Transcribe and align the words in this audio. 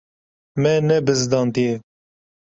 Me 0.61 0.71
nebizdandiye. 0.87 1.73